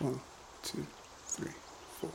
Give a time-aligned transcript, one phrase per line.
[0.00, 0.20] One,
[0.62, 0.86] two,
[1.26, 1.50] three,
[2.00, 2.10] four.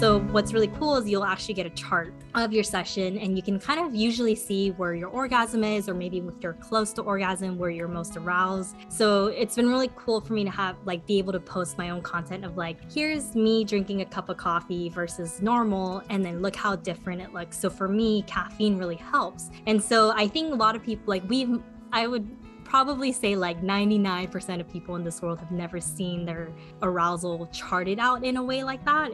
[0.00, 3.42] So what's really cool is you'll actually get a chart of your session and you
[3.42, 7.02] can kind of usually see where your orgasm is or maybe if you're close to
[7.02, 8.76] orgasm where you're most aroused.
[8.88, 11.90] So it's been really cool for me to have like be able to post my
[11.90, 16.42] own content of like here's me drinking a cup of coffee versus normal and then
[16.42, 17.58] look how different it looks.
[17.58, 19.50] So for me caffeine really helps.
[19.66, 21.60] And so I think a lot of people like we've
[21.92, 22.26] I would
[22.72, 26.48] probably say like 99% of people in this world have never seen their
[26.80, 29.10] arousal charted out in a way like that.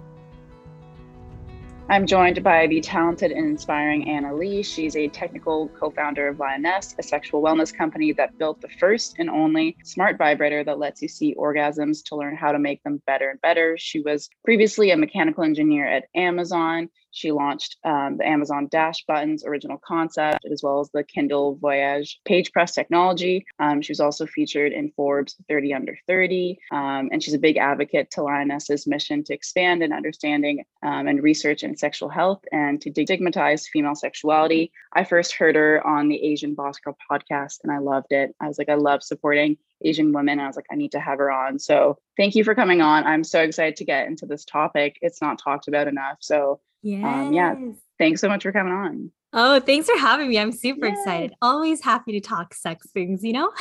[1.88, 4.62] I'm joined by the talented and inspiring Anna Lee.
[4.62, 9.16] She's a technical co founder of Lioness, a sexual wellness company that built the first
[9.18, 13.02] and only smart vibrator that lets you see orgasms to learn how to make them
[13.08, 13.76] better and better.
[13.76, 16.90] She was previously a mechanical engineer at Amazon.
[17.10, 22.20] She launched um, the Amazon Dash Buttons original concept, as well as the Kindle Voyage
[22.24, 23.46] page press technology.
[23.58, 27.56] Um, she was also featured in Forbes 30 Under 30, um, and she's a big
[27.56, 32.80] advocate to Lioness's mission to expand in understanding um, and research in sexual health and
[32.82, 34.72] to destigmatize female sexuality.
[34.92, 38.34] I first heard her on the Asian Boss Girl podcast, and I loved it.
[38.40, 40.40] I was like, I love supporting Asian women.
[40.40, 41.58] I was like, I need to have her on.
[41.58, 43.04] So thank you for coming on.
[43.04, 44.98] I'm so excited to get into this topic.
[45.02, 46.18] It's not talked about enough.
[46.20, 47.04] So yes.
[47.04, 47.54] um, yeah,
[47.98, 49.12] thanks so much for coming on.
[49.32, 50.38] Oh, thanks for having me.
[50.38, 50.92] I'm super Yay.
[50.92, 51.34] excited.
[51.42, 53.52] Always happy to talk sex things, you know?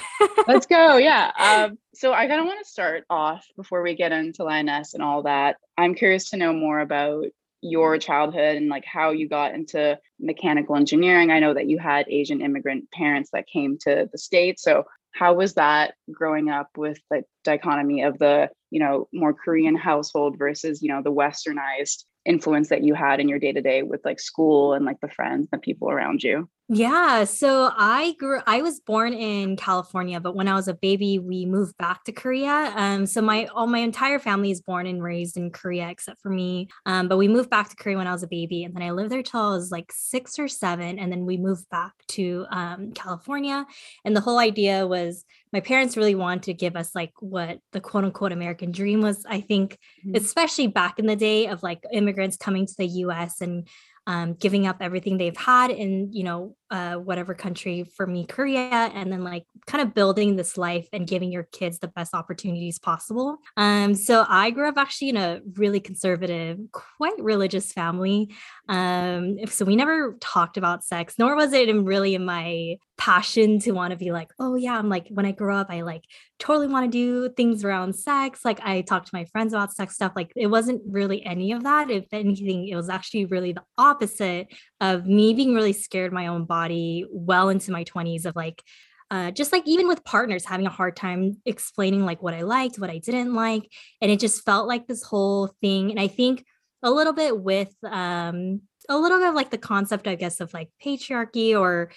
[0.47, 0.97] Let's go.
[0.97, 1.31] Yeah.
[1.47, 5.01] Um, so I kind of want to start off before we get into Lioness and
[5.01, 5.57] all that.
[5.77, 7.25] I'm curious to know more about
[7.61, 11.31] your childhood and like how you got into mechanical engineering.
[11.31, 14.61] I know that you had Asian immigrant parents that came to the States.
[14.61, 14.85] So
[15.17, 20.37] how was that growing up with the dichotomy of the you know more korean household
[20.37, 24.03] versus you know the westernized influence that you had in your day to day with
[24.05, 27.23] like school and like the friends and people around you yeah.
[27.23, 31.45] So I grew, I was born in California, but when I was a baby, we
[31.45, 32.73] moved back to Korea.
[32.75, 36.29] Um, so my, all my entire family is born and raised in Korea, except for
[36.29, 36.67] me.
[36.85, 38.65] Um, but we moved back to Korea when I was a baby.
[38.65, 40.99] And then I lived there till I was like six or seven.
[40.99, 43.65] And then we moved back to um, California.
[44.03, 45.23] And the whole idea was
[45.53, 49.25] my parents really wanted to give us like what the quote unquote American dream was.
[49.27, 50.15] I think, mm-hmm.
[50.15, 53.67] especially back in the day of like immigrants coming to the US and
[54.07, 58.91] um, giving up everything they've had and you know uh, whatever country for me korea
[58.93, 62.79] and then like kind of building this life and giving your kids the best opportunities
[62.79, 63.37] possible.
[63.55, 68.29] Um, so i grew up actually in a really conservative quite religious family.
[68.69, 73.59] Um, so we never talked about sex nor was it in really in my passion
[73.59, 76.03] to want to be like oh yeah i'm like when i grow up i like
[76.39, 78.41] totally want to do things around sex.
[78.45, 81.63] Like i talked to my friends about sex stuff like it wasn't really any of
[81.63, 81.89] that.
[81.89, 84.47] If anything it was actually really the opposite
[84.79, 88.63] of me being really scared my own body well into my 20s of like
[89.09, 92.77] uh, just like even with partners having a hard time explaining like what i liked
[92.77, 93.71] what i didn't like
[94.01, 96.45] and it just felt like this whole thing and i think
[96.83, 100.53] a little bit with um a little bit of like the concept i guess of
[100.53, 101.91] like patriarchy or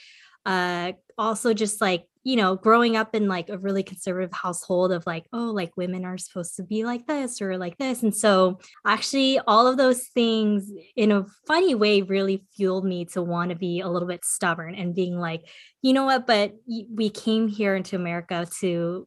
[0.46, 5.06] uh also just like you know growing up in like a really conservative household of
[5.06, 8.02] like oh like women are supposed to be like this or like this.
[8.02, 13.22] And so actually all of those things in a funny way really fueled me to
[13.22, 15.42] want to be a little bit stubborn and being like
[15.82, 16.26] you know what?
[16.26, 19.06] But we came here into america to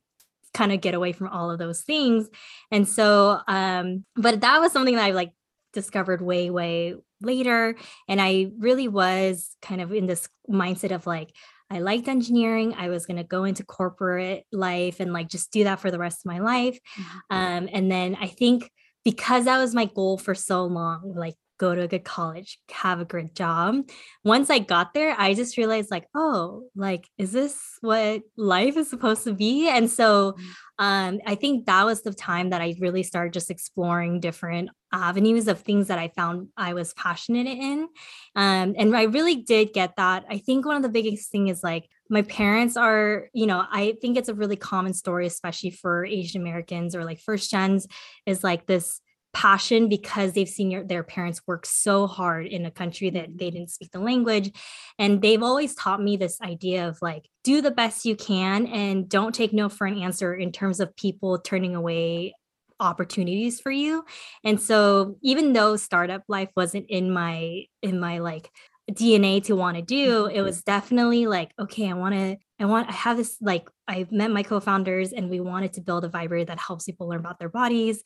[0.54, 2.30] kind of get away from all of those things.
[2.72, 5.32] And so um but that was something that i like
[5.74, 7.76] discovered way way later.
[8.08, 11.32] And i really was kind of in this mindset of like
[11.74, 12.76] I liked engineering.
[12.78, 16.00] I was going to go into corporate life and like just do that for the
[16.00, 16.78] rest of my life.
[16.98, 17.36] Mm-hmm.
[17.36, 18.70] Um, and then I think
[19.04, 23.00] because that was my goal for so long, like go to a good college, have
[23.00, 23.90] a great job.
[24.26, 28.90] Once I got there, I just realized like, oh, like, is this what life is
[28.90, 29.70] supposed to be?
[29.70, 30.44] And so mm.
[30.78, 35.48] um, I think that was the time that I really started just exploring different avenues
[35.48, 37.88] of things that I found I was passionate in.
[38.36, 40.26] Um, and I really did get that.
[40.30, 43.96] I think one of the biggest thing is like my parents are, you know, I
[44.02, 47.88] think it's a really common story, especially for Asian Americans or like first gens,
[48.26, 49.00] is like this
[49.34, 53.50] passion because they've seen your, their parents work so hard in a country that they
[53.50, 54.52] didn't speak the language
[55.00, 59.10] and they've always taught me this idea of like do the best you can and
[59.10, 62.34] don't take no for an answer in terms of people turning away
[62.80, 64.04] opportunities for you
[64.44, 68.50] and so even though startup life wasn't in my in my like
[68.92, 70.44] dna to want to do it mm-hmm.
[70.44, 74.32] was definitely like okay i want to I want I have this like I met
[74.32, 77.50] my co-founders and we wanted to build a vibrator that helps people learn about their
[77.50, 78.02] bodies.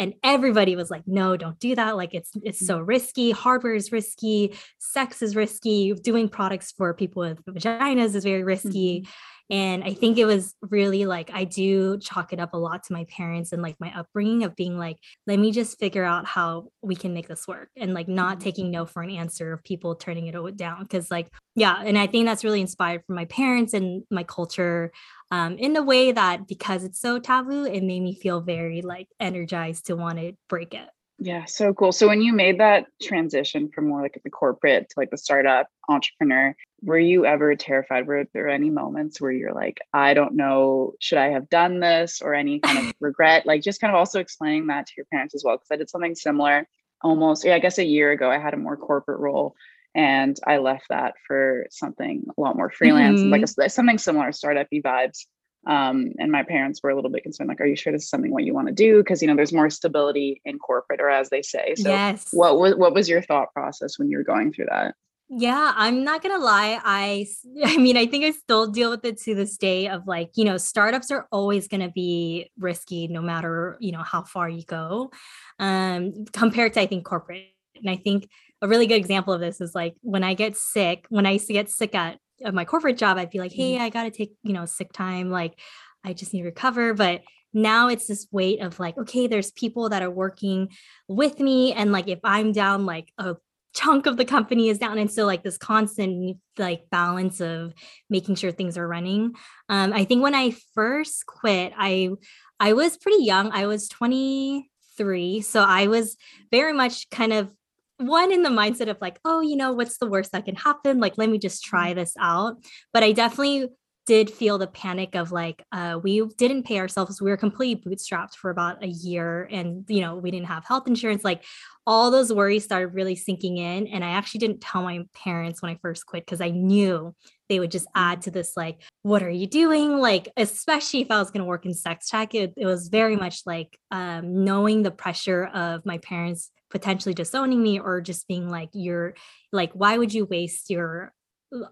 [0.00, 1.96] And everybody was like no don't do that.
[1.96, 2.86] Like it's it's so mm-hmm.
[2.86, 3.30] risky.
[3.30, 4.56] Hardware is risky.
[4.78, 5.94] Sex is risky.
[5.94, 9.02] Doing products for people with vaginas is very risky.
[9.02, 9.10] Mm-hmm.
[9.50, 12.92] And I think it was really like I do chalk it up a lot to
[12.92, 16.68] my parents and like my upbringing of being like, let me just figure out how
[16.82, 18.44] we can make this work and like not mm-hmm.
[18.44, 20.86] taking no for an answer of people turning it down.
[20.86, 21.82] Cause like, yeah.
[21.84, 24.92] And I think that's really inspired from my parents and my culture
[25.32, 29.08] um, in a way that because it's so taboo, it made me feel very like
[29.18, 30.88] energized to want to break it.
[31.22, 31.92] Yeah, so cool.
[31.92, 35.66] So when you made that transition from more like the corporate to like the startup
[35.86, 38.06] entrepreneur, were you ever terrified?
[38.06, 42.20] Were there any moments where you're like, I don't know, should I have done this
[42.22, 43.46] or any kind of regret?
[43.46, 45.58] Like just kind of also explaining that to your parents as well.
[45.58, 46.66] Cause I did something similar
[47.02, 49.54] almost, yeah, I guess a year ago, I had a more corporate role
[49.94, 53.30] and I left that for something a lot more freelance, mm-hmm.
[53.30, 55.24] like a, something similar, startup vibes
[55.66, 58.08] um, and my parents were a little bit concerned like are you sure this is
[58.08, 61.10] something what you want to do because you know there's more stability in corporate or
[61.10, 62.28] as they say so yes.
[62.32, 64.94] what was what was your thought process when you were going through that
[65.30, 66.80] yeah, I'm not gonna lie.
[66.82, 67.26] I
[67.64, 70.44] I mean, I think I still deal with it to this day of like, you
[70.44, 75.10] know, startups are always gonna be risky no matter, you know, how far you go.
[75.58, 77.46] Um, compared to I think corporate.
[77.76, 78.28] And I think
[78.60, 81.46] a really good example of this is like when I get sick, when I used
[81.46, 83.84] to get sick at of my corporate job, I'd be like, hey, mm-hmm.
[83.84, 85.30] I got to take, you know, sick time.
[85.30, 85.58] Like,
[86.04, 86.94] I just need to recover.
[86.94, 87.22] But
[87.52, 90.70] now it's this weight of like, okay, there's people that are working
[91.08, 91.72] with me.
[91.72, 93.36] And like, if I'm down, like a
[93.74, 94.98] chunk of the company is down.
[94.98, 97.72] And so, like, this constant like balance of
[98.08, 99.34] making sure things are running.
[99.68, 102.10] Um, I think when I first quit, I,
[102.58, 103.50] I was pretty young.
[103.52, 105.40] I was 23.
[105.42, 106.16] So I was
[106.50, 107.52] very much kind of
[108.00, 111.00] one in the mindset of like, oh, you know, what's the worst that can happen?
[111.00, 112.00] Like, let me just try mm-hmm.
[112.00, 112.56] this out.
[112.92, 113.68] But I definitely
[114.10, 118.34] did feel the panic of like uh, we didn't pay ourselves we were completely bootstrapped
[118.34, 121.44] for about a year and you know we didn't have health insurance like
[121.86, 125.70] all those worries started really sinking in and i actually didn't tell my parents when
[125.70, 127.14] i first quit because i knew
[127.48, 129.98] they would just add to this like what are you doing?
[129.98, 133.14] Like especially if i was going to work in sex tech it, it was very
[133.14, 138.48] much like um, knowing the pressure of my parents potentially disowning me or just being
[138.48, 139.14] like you're
[139.52, 141.12] like why would you waste your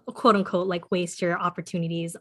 [0.07, 2.15] quote unquote like waste your opportunities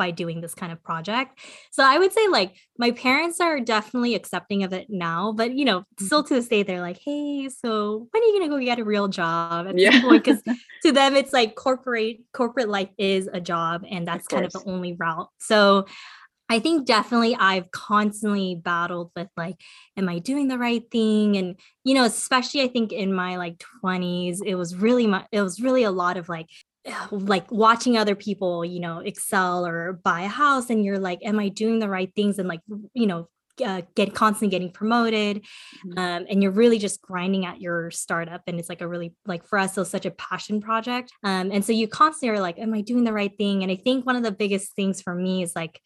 [0.00, 1.38] by doing this kind of project.
[1.70, 5.66] So I would say like my parents are definitely accepting of it now, but you
[5.66, 6.28] know, still mm-hmm.
[6.28, 9.08] to this day they're like, "Hey, so when are you to go get a real
[9.08, 10.00] job?" At yeah.
[10.10, 10.42] because
[10.84, 14.52] to them it's like corporate corporate life is a job and that's of kind of
[14.52, 15.28] the only route.
[15.38, 15.84] So
[16.48, 19.54] I think definitely I've constantly battled with like,
[19.96, 21.36] am I doing the right thing?
[21.36, 25.42] And, you know, especially I think in my like 20s, it was really, my, it
[25.42, 26.48] was really a lot of like,
[27.10, 31.38] like watching other people, you know, excel or buy a house and you're like, am
[31.38, 32.38] I doing the right things?
[32.38, 32.60] And like,
[32.94, 33.28] you know,
[33.64, 35.42] uh, get constantly getting promoted
[35.86, 35.98] mm-hmm.
[35.98, 39.44] um, and you're really just grinding at your startup and it's like a really like
[39.46, 42.58] for us it was such a passion project um, and so you constantly are like
[42.58, 45.14] am i doing the right thing and i think one of the biggest things for
[45.14, 45.78] me is like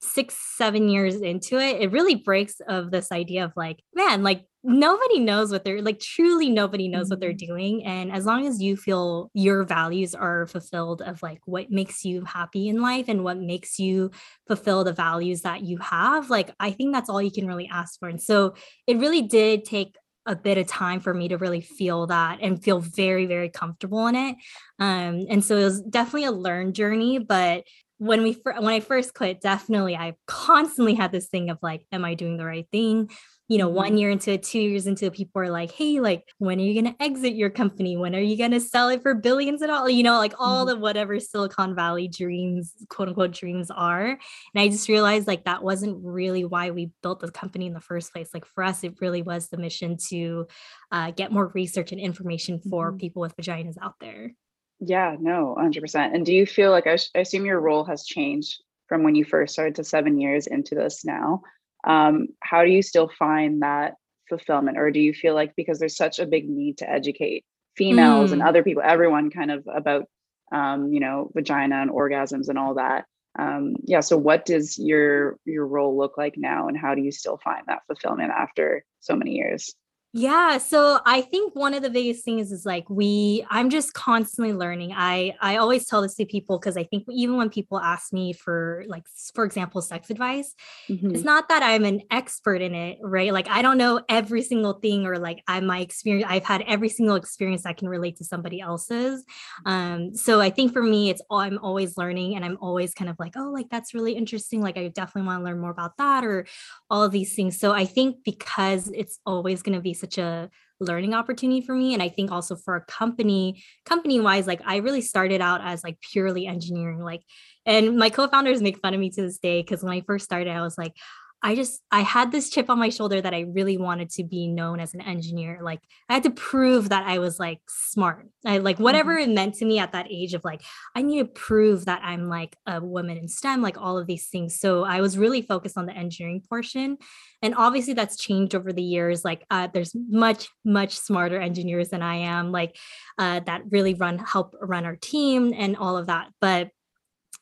[0.00, 4.44] six seven years into it it really breaks of this idea of like man like
[4.62, 7.12] nobody knows what they're like truly nobody knows mm-hmm.
[7.12, 7.54] what they're mm-hmm.
[7.54, 12.04] doing and as long as you feel your values are fulfilled of like what makes
[12.04, 14.10] you happy in life and what makes you
[14.46, 17.98] fulfill the values that you have like i think that's all you can really ask
[17.98, 18.54] for and so
[18.86, 19.96] it really did take
[20.26, 24.06] a bit of time for me to really feel that and feel very very comfortable
[24.08, 24.36] in it
[24.78, 27.64] um and so it was definitely a learned journey but
[28.00, 32.02] when we when I first quit, definitely I constantly had this thing of like, am
[32.02, 33.10] I doing the right thing?
[33.50, 33.96] You know, one mm-hmm.
[33.96, 36.80] year into it, two years into it, people are like, hey, like, when are you
[36.80, 37.96] gonna exit your company?
[37.96, 39.90] When are you gonna sell it for billions and all?
[39.90, 40.76] You know, like all mm-hmm.
[40.76, 44.06] the whatever Silicon Valley dreams, quote unquote dreams are.
[44.06, 44.18] And
[44.56, 48.12] I just realized like that wasn't really why we built the company in the first
[48.12, 48.30] place.
[48.32, 50.46] Like for us, it really was the mission to
[50.92, 52.98] uh, get more research and information for mm-hmm.
[52.98, 54.32] people with vaginas out there.
[54.80, 56.14] Yeah, no, 100%.
[56.14, 59.24] And do you feel like I, I, assume your role has changed from when you
[59.24, 61.42] first started to seven years into this now?
[61.84, 63.94] Um, how do you still find that
[64.28, 64.78] fulfillment?
[64.78, 67.44] Or do you feel like because there's such a big need to educate
[67.76, 68.34] females mm.
[68.34, 70.04] and other people, everyone kind of about,
[70.52, 73.04] um, you know, vagina and orgasms and all that?
[73.38, 74.00] Um, yeah.
[74.00, 77.62] So what does your your role look like now and how do you still find
[77.66, 79.72] that fulfillment after so many years?
[80.12, 84.52] Yeah, so I think one of the biggest things is like we I'm just constantly
[84.52, 84.92] learning.
[84.92, 88.32] I I always tell this to people because I think even when people ask me
[88.32, 90.56] for like for example sex advice,
[90.88, 91.14] mm-hmm.
[91.14, 93.32] it's not that I'm an expert in it, right?
[93.32, 96.88] Like I don't know every single thing or like I my experience I've had every
[96.88, 99.24] single experience that can relate to somebody else's.
[99.64, 103.10] Um so I think for me it's all I'm always learning and I'm always kind
[103.10, 104.60] of like, oh, like that's really interesting.
[104.60, 106.46] Like I definitely want to learn more about that or
[106.90, 107.60] all of these things.
[107.60, 111.92] So I think because it's always going to be such a learning opportunity for me
[111.92, 115.84] and i think also for a company company wise like i really started out as
[115.84, 117.22] like purely engineering like
[117.66, 120.50] And my co-founders make fun of me to this day because when I first started,
[120.50, 120.96] I was like,
[121.42, 124.46] I just I had this chip on my shoulder that I really wanted to be
[124.46, 125.60] known as an engineer.
[125.62, 128.28] Like I had to prove that I was like smart.
[128.44, 129.30] I like whatever mm-hmm.
[129.30, 130.60] it meant to me at that age of like
[130.94, 134.28] I need to prove that I'm like a woman in STEM, like all of these
[134.28, 134.60] things.
[134.60, 136.98] So I was really focused on the engineering portion.
[137.40, 139.24] And obviously that's changed over the years.
[139.24, 142.76] Like uh, there's much much smarter engineers than I am, like
[143.18, 146.28] uh, that really run help run our team and all of that.
[146.40, 146.68] But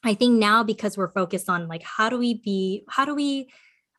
[0.04, 3.48] I think now because we're focused on like how do we be how do we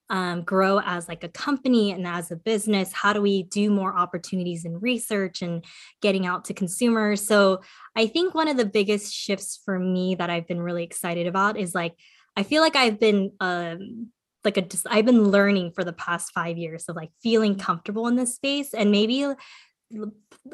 [0.10, 2.92] um, grow as like a company and as a business?
[2.94, 5.64] How do we do more opportunities in research and
[6.02, 7.26] getting out to consumers?
[7.26, 7.62] So
[8.00, 11.58] i think one of the biggest shifts for me that i've been really excited about
[11.58, 11.96] is like
[12.36, 14.08] i feel like i've been um,
[14.44, 18.16] like a i've been learning for the past five years of like feeling comfortable in
[18.16, 19.28] this space and maybe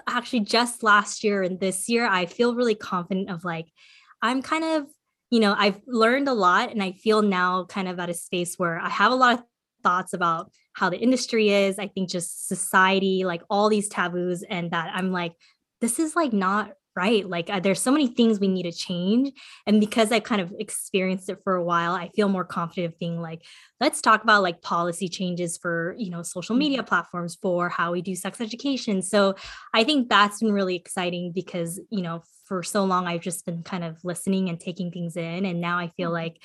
[0.08, 3.68] actually just last year and this year i feel really confident of like
[4.22, 4.88] i'm kind of
[5.30, 8.56] you know, I've learned a lot and I feel now kind of at a space
[8.58, 9.44] where I have a lot of
[9.84, 11.80] thoughts about how the industry is.
[11.80, 15.34] I think just society, like all these taboos, and that I'm like,
[15.82, 17.28] this is like not right.
[17.28, 19.32] Like uh, there's so many things we need to change.
[19.68, 23.00] And because I kind of experienced it for a while, I feel more confident of
[23.00, 23.44] being like,
[23.80, 26.88] let's talk about like policy changes for, you know, social media mm-hmm.
[26.88, 29.02] platforms for how we do sex education.
[29.02, 29.36] So
[29.74, 33.64] I think that's been really exciting because, you know, for so long I've just been
[33.64, 35.46] kind of listening and taking things in.
[35.46, 36.26] And now I feel mm-hmm.
[36.26, 36.42] like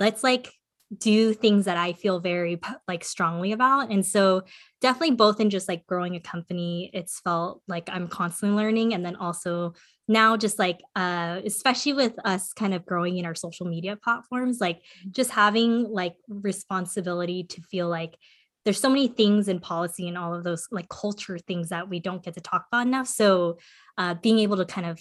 [0.00, 0.52] let's like
[0.96, 3.90] do things that I feel very like strongly about.
[3.90, 4.42] And so
[4.80, 8.94] definitely both in just like growing a company, it's felt like I'm constantly learning.
[8.94, 9.74] And then also
[10.08, 14.60] now just like uh especially with us kind of growing in our social media platforms,
[14.60, 15.10] like mm-hmm.
[15.10, 18.16] just having like responsibility to feel like
[18.64, 21.98] there's so many things in policy and all of those like culture things that we
[21.98, 23.08] don't get to talk about enough.
[23.08, 23.58] So
[23.98, 25.00] uh being able to kind of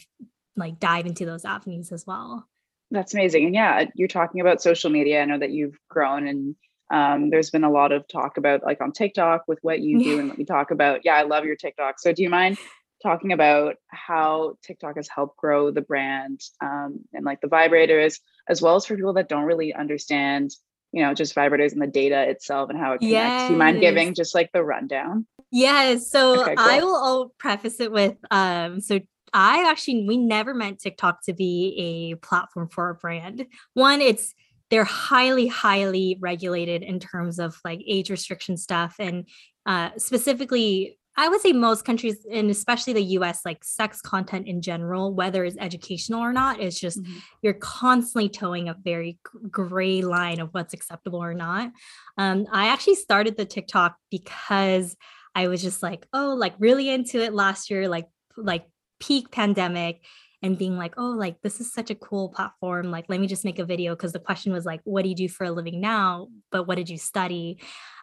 [0.55, 2.47] like dive into those avenues as well.
[2.95, 3.45] That's amazing.
[3.45, 5.21] And yeah, you're talking about social media.
[5.21, 6.55] I know that you've grown and
[6.91, 10.19] um, there's been a lot of talk about like on TikTok with what you do
[10.19, 11.01] and what you talk about.
[11.03, 11.99] Yeah, I love your TikTok.
[11.99, 12.57] So do you mind
[13.03, 18.61] talking about how TikTok has helped grow the brand um, and like the vibrators, as
[18.61, 20.51] well as for people that don't really understand,
[20.93, 23.11] you know, just vibrators and the data itself and how it connects.
[23.11, 23.47] Yes.
[23.47, 25.27] Do you mind giving just like the rundown?
[25.51, 26.09] Yes.
[26.09, 26.65] So okay, cool.
[26.65, 29.01] I will I'll preface it with um so
[29.35, 33.45] I actually, we never meant TikTok to be a platform for a brand.
[33.73, 34.33] One, it's,
[34.71, 38.95] they're highly, highly regulated in terms of like age restriction stuff.
[38.97, 39.27] And
[39.65, 44.61] uh, specifically, I would say most countries, and especially the US, like sex content in
[44.61, 47.17] general, whether it's educational or not, it's just mm-hmm.
[47.41, 49.19] you're constantly towing a very
[49.51, 51.71] gray line of what's acceptable or not.
[52.17, 54.95] Um, I actually started the TikTok because
[55.35, 58.65] I was just like, oh, like really into it last year, like like
[59.05, 60.01] peak pandemic
[60.41, 62.91] and being like, oh, like this is such a cool platform.
[62.91, 65.15] Like, let me just make a video because the question was like, what do you
[65.15, 66.27] do for a living now?
[66.51, 67.59] But what did you study?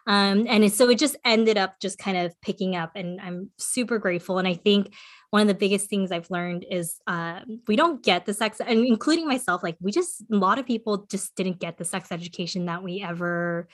[0.07, 3.97] Um, and so it just ended up just kind of picking up, and I'm super
[3.99, 4.37] grateful.
[4.37, 4.93] And I think
[5.29, 8.85] one of the biggest things I've learned is uh, we don't get the sex, and
[8.85, 12.65] including myself, like we just a lot of people just didn't get the sex education
[12.65, 13.69] that we ever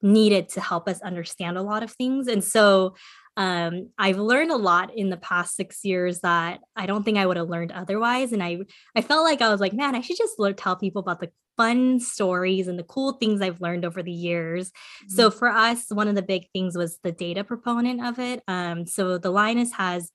[0.00, 2.28] needed to help us understand a lot of things.
[2.28, 2.94] And so
[3.36, 7.26] um, I've learned a lot in the past six years that I don't think I
[7.26, 8.32] would have learned otherwise.
[8.32, 8.58] And I,
[8.94, 12.00] I felt like I was like, man, I should just tell people about the fun
[12.00, 14.70] stories and the cool things I've learned over the years.
[14.70, 15.14] Mm-hmm.
[15.14, 18.42] So for us, one of the big things was the data proponent of it.
[18.48, 20.10] Um, so the Lioness has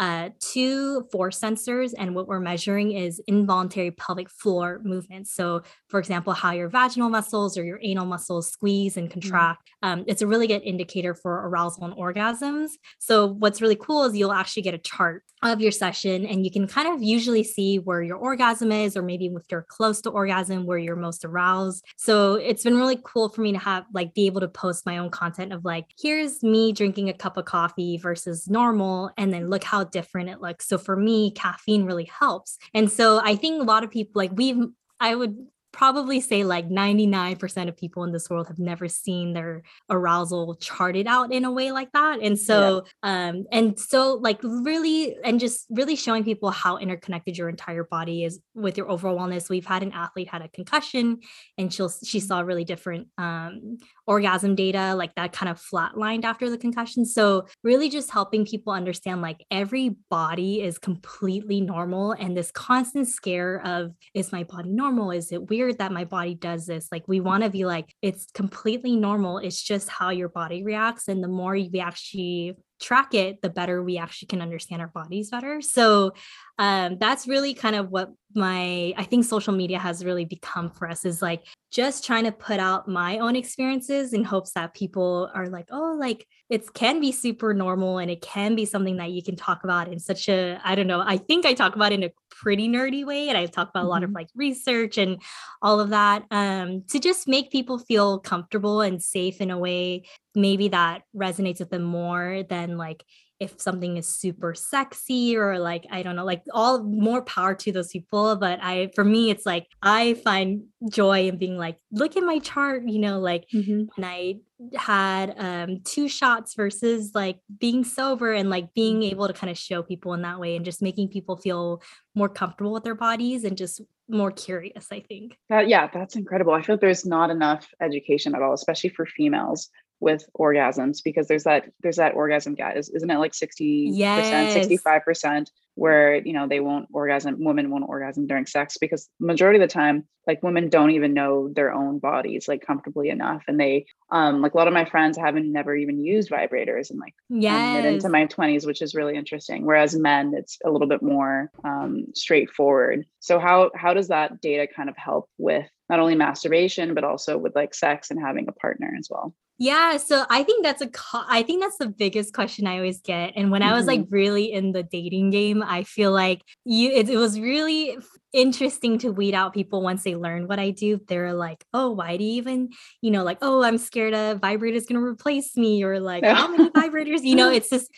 [0.00, 5.32] uh, two force sensors, and what we're measuring is involuntary pelvic floor movements.
[5.34, 9.20] So, for example, how your vaginal muscles or your anal muscles squeeze and mm-hmm.
[9.20, 9.70] contract.
[9.84, 10.00] Mm-hmm.
[10.00, 12.70] Um, it's a really good indicator for arousal and orgasms.
[12.98, 16.50] So, what's really cool is you'll actually get a chart of your session and you
[16.50, 20.10] can kind of usually see where your orgasm is or maybe if you're close to
[20.10, 24.12] orgasm where you're most aroused so it's been really cool for me to have like
[24.12, 27.46] be able to post my own content of like here's me drinking a cup of
[27.46, 30.66] coffee versus normal and then look how different it looks.
[30.66, 32.58] So for me caffeine really helps.
[32.74, 34.56] And so i think a lot of people like we've
[35.00, 35.36] I would
[35.72, 41.06] probably say like 99% of people in this world have never seen their arousal charted
[41.06, 42.20] out in a way like that.
[42.20, 43.28] And so yeah.
[43.28, 48.24] um and so like really and just really showing people how interconnected your entire body
[48.24, 49.48] is with your overall wellness.
[49.48, 51.20] We've had an athlete had a concussion
[51.56, 56.50] and she'll she saw really different um orgasm data like that kind of flatlined after
[56.50, 57.04] the concussion.
[57.04, 63.08] So really just helping people understand like every body is completely normal and this constant
[63.08, 65.12] scare of is my body normal?
[65.12, 66.88] Is it weird weird that my body does this.
[66.90, 69.38] Like we want to be like, it's completely normal.
[69.38, 71.08] It's just how your body reacts.
[71.08, 75.30] And the more we actually track it, the better we actually can understand our bodies
[75.30, 75.60] better.
[75.60, 76.12] So
[76.60, 80.88] um, that's really kind of what my i think social media has really become for
[80.88, 85.28] us is like just trying to put out my own experiences in hopes that people
[85.34, 89.10] are like oh like it can be super normal and it can be something that
[89.10, 91.92] you can talk about in such a i don't know i think i talk about
[91.92, 94.16] in a pretty nerdy way and i talk about a lot of mm-hmm.
[94.16, 95.20] like research and
[95.62, 100.04] all of that um, to just make people feel comfortable and safe in a way
[100.36, 103.02] maybe that resonates with them more than like
[103.40, 107.72] if something is super sexy or like i don't know like all more power to
[107.72, 112.16] those people but i for me it's like i find joy in being like look
[112.16, 113.84] at my chart you know like mm-hmm.
[113.96, 114.34] when i
[114.76, 119.10] had um two shots versus like being sober and like being mm-hmm.
[119.10, 121.82] able to kind of show people in that way and just making people feel
[122.14, 126.52] more comfortable with their bodies and just more curious i think that yeah that's incredible
[126.52, 129.70] i feel like there's not enough education at all especially for females
[130.00, 132.76] with orgasms because there's that there's that orgasm gap.
[132.76, 137.88] Isn't it like 60 percent 65 percent where you know they won't orgasm women won't
[137.88, 141.98] orgasm during sex because majority of the time like women don't even know their own
[141.98, 145.74] bodies like comfortably enough and they um like a lot of my friends haven't never
[145.74, 150.32] even used vibrators and like yeah into my 20s which is really interesting whereas men
[150.34, 153.06] it's a little bit more um straightforward.
[153.20, 157.38] So how how does that data kind of help with not only masturbation but also
[157.38, 160.88] with like sex and having a partner as well yeah, so I think that's a
[160.88, 163.34] co- I think that's the biggest question I always get.
[163.36, 163.74] And when mm-hmm.
[163.74, 164.14] I was like mm-hmm.
[164.14, 167.98] really in the dating game, I feel like you it, it, was really
[168.32, 170.98] interesting to weed out people once they learn what I do.
[171.06, 172.70] They're like, "Oh, why do you even,
[173.02, 176.24] you know, like, oh, I'm scared a vibrator is going to replace me or like
[176.24, 177.90] how many vibrators, you know, it's just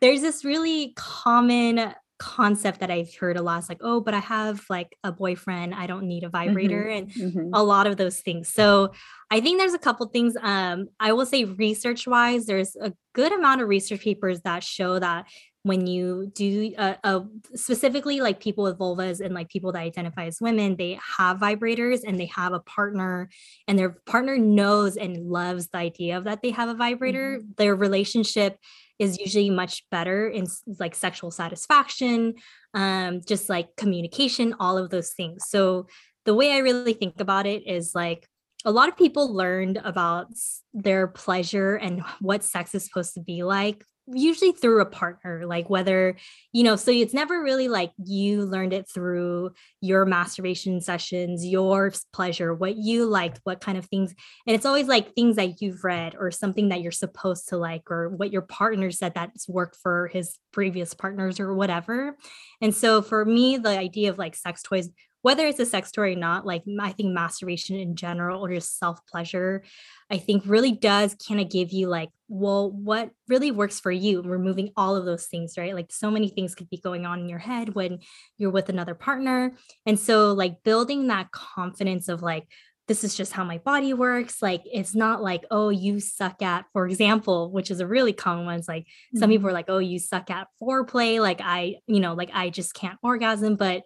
[0.00, 4.18] there's this really common concept that I've heard a lot is like, oh, but I
[4.18, 5.74] have like a boyfriend.
[5.74, 7.20] I don't need a vibrator mm-hmm.
[7.20, 7.50] and mm-hmm.
[7.54, 8.48] a lot of those things.
[8.48, 8.92] So
[9.30, 10.34] I think there's a couple things.
[10.40, 14.98] Um, I will say research wise, there's a good amount of research papers that show
[14.98, 15.26] that
[15.64, 17.20] when you do uh, uh,
[17.54, 22.00] specifically like people with vulvas and like people that identify as women they have vibrators
[22.06, 23.28] and they have a partner
[23.66, 27.50] and their partner knows and loves the idea of that they have a vibrator mm-hmm.
[27.56, 28.56] their relationship
[28.98, 30.46] is usually much better in
[30.78, 32.34] like sexual satisfaction,
[32.74, 35.44] um, just like communication, all of those things.
[35.48, 35.86] So
[36.24, 38.28] the way I really think about it is like
[38.64, 40.28] a lot of people learned about
[40.74, 45.68] their pleasure and what sex is supposed to be like usually through a partner like
[45.68, 46.16] whether
[46.52, 51.92] you know so it's never really like you learned it through your masturbation sessions your
[52.12, 54.14] pleasure what you liked what kind of things
[54.46, 57.90] and it's always like things that you've read or something that you're supposed to like
[57.90, 62.16] or what your partner said that's worked for his previous partners or whatever.
[62.60, 64.88] And so for me the idea of like sex toys
[65.22, 68.78] whether it's a sex toy or not, like I think masturbation in general or just
[68.78, 69.64] self pleasure,
[70.10, 74.22] I think really does kind of give you like, well, what really works for you?
[74.22, 75.74] Removing all of those things, right?
[75.74, 77.98] Like so many things could be going on in your head when
[78.36, 79.54] you're with another partner.
[79.86, 82.46] And so, like, building that confidence of like,
[82.86, 84.40] this is just how my body works.
[84.40, 88.46] Like, it's not like, oh, you suck at, for example, which is a really common
[88.46, 88.58] one.
[88.58, 89.18] It's like mm-hmm.
[89.18, 91.20] some people are like, oh, you suck at foreplay.
[91.20, 93.56] Like, I, you know, like I just can't orgasm.
[93.56, 93.82] But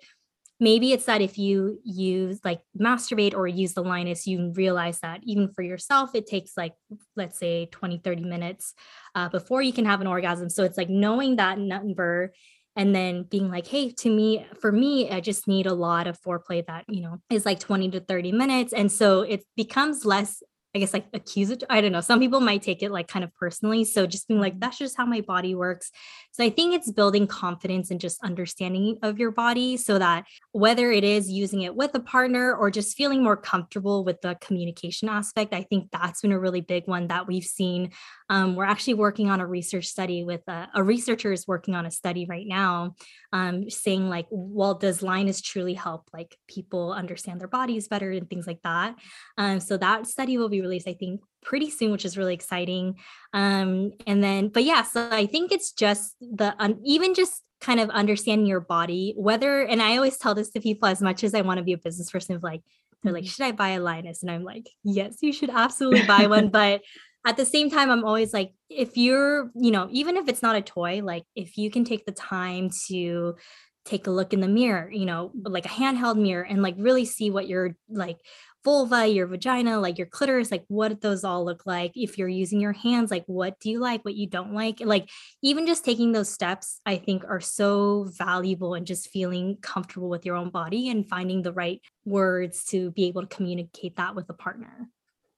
[0.62, 5.20] maybe it's that if you use like masturbate or use the Lioness you realize that
[5.24, 6.72] even for yourself it takes like
[7.16, 8.74] let's say 20 30 minutes
[9.16, 10.48] uh, before you can have an orgasm.
[10.48, 12.32] So it's like knowing that number
[12.76, 16.18] and then being like hey to me for me i just need a lot of
[16.18, 18.72] foreplay that you know is like 20 to 30 minutes.
[18.72, 20.42] And so it becomes less
[20.74, 21.68] I guess like accusatory.
[21.68, 22.00] I don't know.
[22.00, 23.84] Some people might take it like kind of personally.
[23.84, 25.90] So just being like, that's just how my body works.
[26.32, 30.90] So I think it's building confidence and just understanding of your body so that whether
[30.90, 35.10] it is using it with a partner or just feeling more comfortable with the communication
[35.10, 37.90] aspect, I think that's been a really big one that we've seen.
[38.30, 41.84] Um, we're actually working on a research study with a, a researcher is working on
[41.84, 42.94] a study right now
[43.34, 48.30] um, saying like, well, does Lioness truly help like people understand their bodies better and
[48.30, 48.94] things like that?
[49.36, 52.96] Um, so that study will be released, I think, pretty soon, which is really exciting.
[53.32, 57.80] Um, and then, but yeah, so I think it's just the um, even just kind
[57.80, 61.34] of understanding your body, whether, and I always tell this to people as much as
[61.34, 62.62] I want to be a business person, of like,
[63.02, 63.30] they're like, mm-hmm.
[63.30, 64.22] should I buy a Lioness?
[64.22, 66.48] And I'm like, yes, you should absolutely buy one.
[66.50, 66.82] but
[67.24, 70.56] at the same time, I'm always like, if you're, you know, even if it's not
[70.56, 73.36] a toy, like if you can take the time to
[73.84, 77.04] take a look in the mirror, you know, like a handheld mirror and like really
[77.04, 78.18] see what you're like
[78.64, 81.92] vulva, your vagina, like your clitoris, like what those all look like.
[81.94, 84.80] If you're using your hands, like what do you like, what you don't like?
[84.80, 85.08] Like
[85.42, 90.24] even just taking those steps, I think are so valuable and just feeling comfortable with
[90.24, 94.28] your own body and finding the right words to be able to communicate that with
[94.28, 94.88] a partner.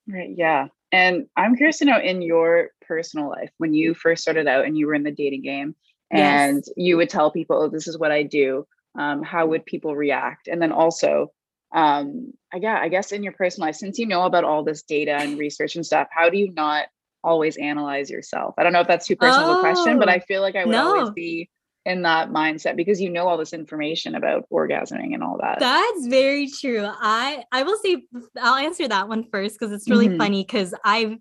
[0.06, 0.34] Right.
[0.37, 0.68] Yeah.
[0.92, 4.76] And I'm curious to know in your personal life, when you first started out and
[4.76, 5.74] you were in the dating game
[6.10, 6.68] and yes.
[6.76, 10.48] you would tell people, oh, this is what I do um, how would people react
[10.48, 11.32] and then also
[11.74, 15.12] um yeah i guess in your personal life since you know about all this data
[15.12, 16.87] and research and stuff how do you not
[17.22, 20.16] always analyze yourself i don't know if that's too personal oh, a question but i
[20.16, 20.96] oh, feel like i would no.
[20.96, 21.48] always be
[21.84, 25.58] in that mindset because you know all this information about orgasming and all that.
[25.60, 26.88] That's very true.
[26.88, 28.02] I I will say
[28.40, 30.18] I'll answer that one first because it's really mm-hmm.
[30.18, 31.18] funny because I've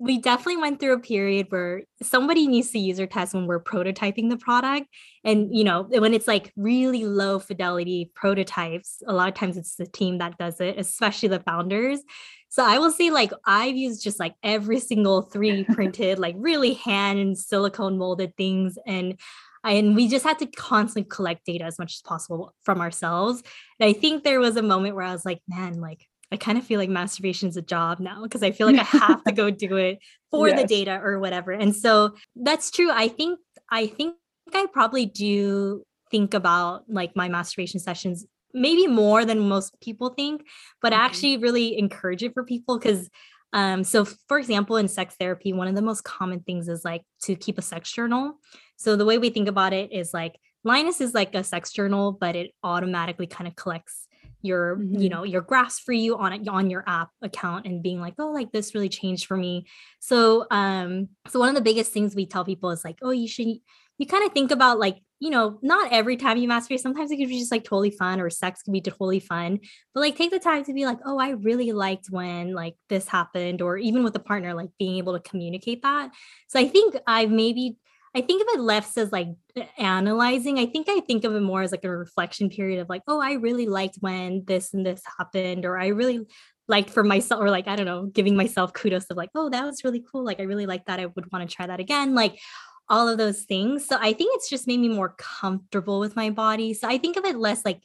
[0.00, 4.30] we definitely went through a period where somebody needs to user test when we're prototyping
[4.30, 4.86] the product.
[5.24, 9.74] And you know when it's like really low fidelity prototypes a lot of times it's
[9.74, 12.00] the team that does it especially the founders.
[12.50, 16.74] So i will say like i've used just like every single 3d printed like really
[16.74, 18.78] hand and silicone molded things.
[18.86, 19.18] And
[19.64, 23.42] and we just had to constantly collect data as much as possible from ourselves.
[23.80, 26.58] And i think there was a moment where i was like man like I kind
[26.58, 29.32] of feel like masturbation is a job now because I feel like I have to
[29.42, 29.98] go do it
[30.30, 30.60] for yes.
[30.60, 31.52] the data or whatever.
[31.52, 32.90] And so that's true.
[32.90, 33.38] I think
[33.70, 34.16] I think
[34.52, 40.42] I probably do think about like my masturbation sessions maybe more than most people think,
[40.80, 41.00] but mm-hmm.
[41.00, 43.08] I actually really encourage it for people because
[43.54, 47.02] um so for example in sex therapy one of the most common things is like
[47.22, 48.34] to keep a sex journal.
[48.76, 52.12] So the way we think about it is like Lioness is like a sex journal,
[52.12, 54.07] but it automatically kind of collects
[54.48, 54.98] your mm-hmm.
[55.00, 58.30] you know your graphs for you on on your app account and being like oh
[58.30, 59.66] like this really changed for me
[60.00, 63.28] so um so one of the biggest things we tell people is like oh you
[63.28, 63.46] should
[63.98, 67.16] you kind of think about like you know not every time you masturbate sometimes it
[67.16, 69.58] could be just like totally fun or sex can be totally fun
[69.92, 73.08] but like take the time to be like oh i really liked when like this
[73.08, 76.10] happened or even with a partner like being able to communicate that
[76.46, 77.76] so i think i've maybe
[78.14, 79.28] I think of it less as like
[79.76, 80.58] analyzing.
[80.58, 83.20] I think I think of it more as like a reflection period of like, oh,
[83.20, 86.26] I really liked when this and this happened, or I really
[86.68, 89.64] liked for myself, or like, I don't know, giving myself kudos of like, oh, that
[89.64, 90.24] was really cool.
[90.24, 91.00] Like, I really like that.
[91.00, 92.14] I would want to try that again.
[92.14, 92.38] Like,
[92.90, 93.86] all of those things.
[93.86, 96.72] So I think it's just made me more comfortable with my body.
[96.74, 97.82] So I think of it less like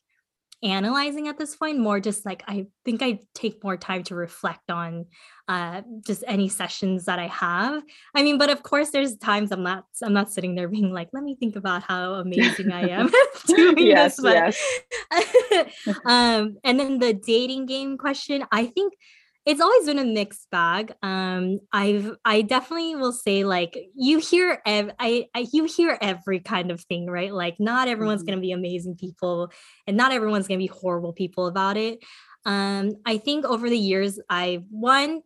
[0.63, 4.71] analyzing at this point more just like i think i take more time to reflect
[4.71, 5.05] on
[5.49, 7.83] uh just any sessions that i have
[8.15, 11.09] i mean but of course there's times i'm not i'm not sitting there being like
[11.11, 13.09] let me think about how amazing i am
[13.47, 14.55] doing yes, this but
[15.11, 15.99] yes.
[16.05, 18.93] um and then the dating game question i think
[19.45, 20.93] it's always been a mixed bag.
[21.01, 26.39] Um, I've I definitely will say like you hear ev- I, I you hear every
[26.39, 27.33] kind of thing, right?
[27.33, 28.31] Like not everyone's mm-hmm.
[28.31, 29.51] gonna be amazing people,
[29.85, 31.99] and not everyone's gonna be horrible people about it.
[32.45, 35.21] Um, I think over the years, I've one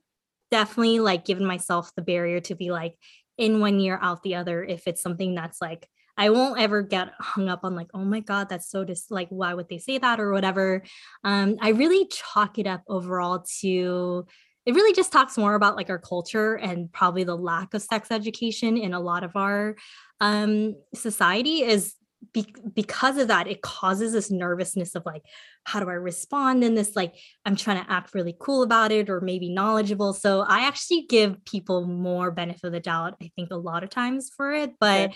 [0.50, 2.96] definitely like given myself the barrier to be like
[3.38, 7.10] in one year out the other if it's something that's like I won't ever get
[7.20, 9.98] hung up on like, oh my God, that's so dis like, why would they say
[10.00, 10.20] that?
[10.20, 10.84] or whatever.
[11.24, 14.26] Um, I really chalk it up overall to
[14.66, 18.12] it really just talks more about like our culture and probably the lack of sex
[18.12, 19.78] education in a lot of our
[20.20, 21.96] um, society is
[22.34, 25.22] be- because of that it causes this nervousness of like
[25.64, 26.96] how do i respond in this?
[26.96, 27.14] like
[27.46, 30.14] i'm trying to act really cool about it or maybe knowledgeable.
[30.14, 33.90] So i actually give people more benefit of the doubt i think a lot of
[33.90, 35.14] times for it but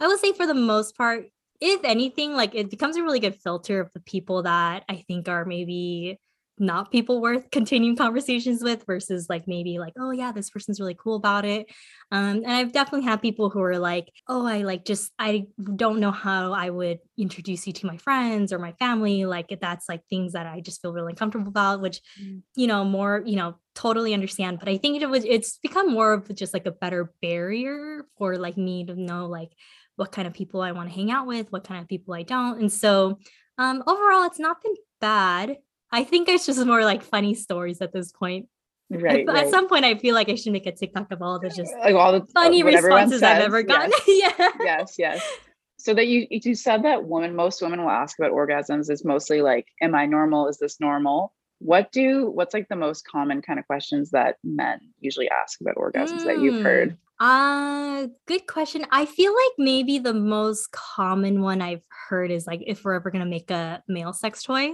[0.00, 1.26] I would say for the most part,
[1.60, 5.28] if anything, like it becomes a really good filter of the people that I think
[5.28, 6.18] are maybe
[6.60, 10.96] not people worth continuing conversations with versus like maybe like oh yeah this person's really
[10.98, 11.66] cool about it
[12.12, 16.00] um and i've definitely had people who are like oh i like just i don't
[16.00, 20.02] know how i would introduce you to my friends or my family like that's like
[20.08, 22.42] things that i just feel really uncomfortable about which mm.
[22.56, 26.12] you know more you know totally understand but i think it was it's become more
[26.12, 29.52] of just like a better barrier for like me to know like
[29.98, 32.22] what kind of people I want to hang out with, what kind of people I
[32.22, 32.60] don't.
[32.60, 33.18] And so
[33.58, 35.56] um, overall, it's not been bad.
[35.90, 38.46] I think it's just more like funny stories at this point.
[38.90, 39.44] Right, at, right.
[39.44, 41.74] at some point, I feel like I should make a TikTok of all the just
[41.80, 43.90] like all the funny responses I've ever gotten.
[44.06, 44.34] Yes.
[44.38, 44.50] yeah.
[44.60, 45.38] Yes, yes.
[45.78, 49.42] So that you you said that woman, most women will ask about orgasms is mostly
[49.42, 50.48] like, "Am I normal?
[50.48, 54.78] Is this normal?" What do what's like the most common kind of questions that men
[55.00, 56.24] usually ask about orgasms mm.
[56.24, 56.96] that you've heard?
[57.20, 58.86] Uh, good question.
[58.92, 63.10] I feel like maybe the most common one I've heard is like if we're ever
[63.10, 64.70] going to make a male sex toy.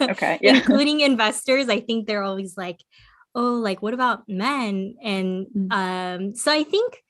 [0.00, 0.38] Okay.
[0.42, 0.56] Yeah.
[0.56, 2.80] Including investors, I think they're always like,
[3.34, 5.72] "Oh, like what about men?" And mm.
[5.72, 7.02] um so I think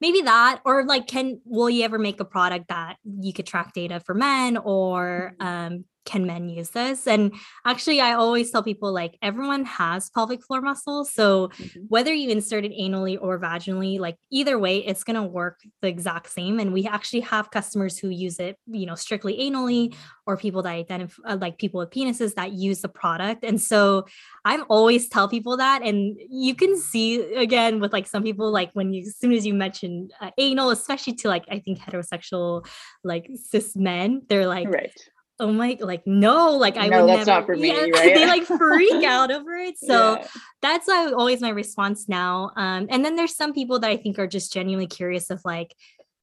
[0.00, 3.72] maybe that or like can will you ever make a product that you could track
[3.72, 5.46] data for men or mm.
[5.46, 7.06] um can men use this?
[7.06, 11.12] And actually, I always tell people like everyone has pelvic floor muscles.
[11.12, 11.80] So mm-hmm.
[11.88, 15.88] whether you insert it anally or vaginally, like either way, it's going to work the
[15.88, 16.58] exact same.
[16.58, 19.94] And we actually have customers who use it, you know, strictly anally
[20.26, 23.44] or people that identify uh, like people with penises that use the product.
[23.44, 24.06] And so
[24.44, 25.82] I'm always tell people that.
[25.82, 29.44] And you can see again with like some people, like when you, as soon as
[29.44, 32.66] you mention uh, anal, especially to like, I think heterosexual,
[33.04, 34.92] like cis men, they're like, right
[35.38, 38.14] oh my like no like i No, would that's never not for me, Yeah, right?
[38.14, 40.26] they like freak out over it so Yeah.
[40.62, 44.18] that's uh, always my response now um and then there's some people that i think
[44.18, 45.74] are just genuinely curious of like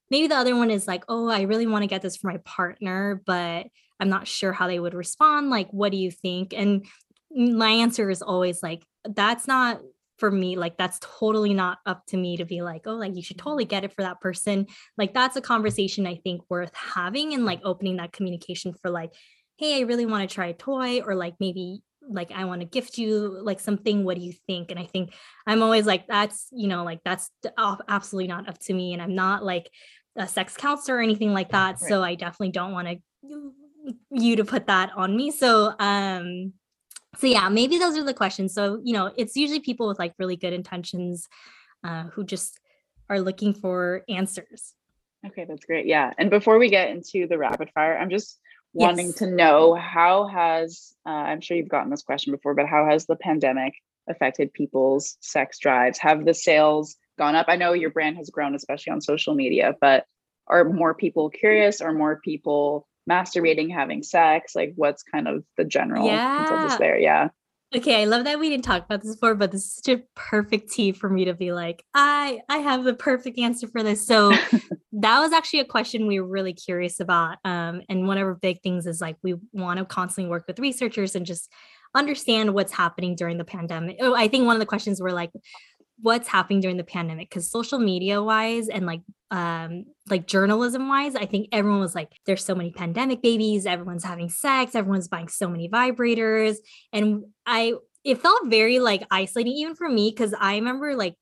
[0.10, 2.38] maybe the other one is like oh i really want to get this for my
[2.43, 3.67] partner but
[3.99, 6.86] i'm not sure how they would respond like what do you think and
[7.32, 9.80] my answer is always like that's not
[10.24, 13.22] for me like that's totally not up to me to be like oh like you
[13.22, 14.66] should totally get it for that person
[14.98, 19.12] like that's a conversation i think worth having and like opening that communication for like
[19.58, 22.66] hey i really want to try a toy or like maybe like i want to
[22.66, 25.14] gift you like something what do you think and i think
[25.46, 27.30] i'm always like that's you know like that's
[27.90, 29.70] absolutely not up to me and i'm not like
[30.16, 31.90] a sex counselor or anything like that Right.
[31.90, 32.98] so i definitely don't want to
[34.10, 36.54] you to put that on me so um
[37.17, 40.13] so yeah maybe those are the questions so you know it's usually people with like
[40.19, 41.28] really good intentions
[41.84, 42.60] uh, who just
[43.10, 44.73] are looking for answers
[45.26, 45.86] Okay, that's great.
[45.86, 46.12] Yeah.
[46.17, 48.39] And before we get into the rapid fire, I'm just
[48.73, 49.15] wanting Yes.
[49.19, 53.06] to know how has uh, I'm sure you've gotten this question before, but how has
[53.06, 53.73] the pandemic
[54.10, 55.97] affected people's sex drives?
[55.99, 57.45] Have the sales gone up?
[57.47, 60.06] I know your brand has grown, especially on social media, but
[60.47, 61.80] are more people curious?
[61.80, 64.56] Are more people masturbating, having sex?
[64.56, 66.78] Like, what's kind of the general consensus Yeah.
[66.78, 66.98] there?
[67.00, 67.28] Yeah.
[67.76, 70.04] okay i love that we didn't talk about this before but this is such a
[70.16, 74.06] perfect tea for me to be like i i have the perfect answer for this
[74.06, 74.30] so
[74.92, 78.36] that was actually a question we were really curious about um, and one of our
[78.36, 81.52] big things is like we want to constantly work with researchers and just
[81.96, 85.32] understand what's happening during the pandemic oh i think one of the questions were like
[86.02, 89.02] what's happening during the pandemic because social media wise and like
[89.32, 94.04] um like journalism wise i think everyone was like there's so many pandemic babies everyone's
[94.04, 96.58] having sex everyone's buying so many vibrators.
[96.92, 101.16] And i it felt very like isolating even for me because i remember like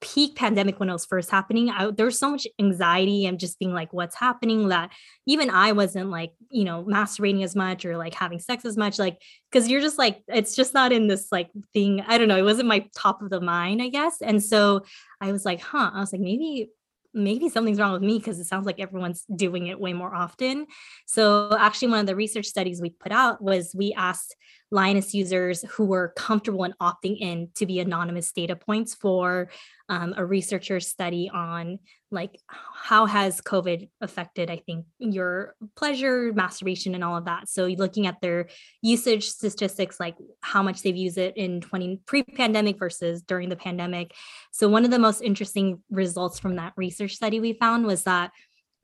[0.00, 3.58] peak pandemic when it was first happening I, there was so much anxiety and just
[3.58, 4.68] being like what's happening?
[4.68, 4.90] that
[5.26, 8.98] even i wasn't like you know masturbating as much or like having sex as much
[8.98, 9.18] like
[9.50, 12.42] because you're just like it's just not in this like thing i don't know it
[12.42, 14.82] wasn't my top of the mind i guess and so
[15.20, 16.68] i was like huh i was like maybe
[17.14, 20.66] maybe something's wrong with me because it sounds like everyone's doing it way more often.
[21.06, 24.36] So actually one of the research studies we put out was we asked
[24.70, 29.48] Lioness users who were comfortable in opting in to be anonymous data points for
[29.88, 31.78] um, a researcher study on
[32.14, 37.48] like how has COVID affected, I think, your pleasure, masturbation, and all of that.
[37.48, 38.48] So looking at their
[38.80, 44.14] usage statistics, like how much they've used it in 20 pre-pandemic versus during the pandemic.
[44.52, 48.30] So one of the most interesting results from that research study we found was that